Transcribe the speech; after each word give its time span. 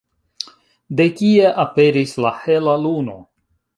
De 1.01 1.05
kie 1.19 1.51
aperis 1.65 2.17
la 2.27 2.33
hela 2.41 2.75
luno? 2.87 3.19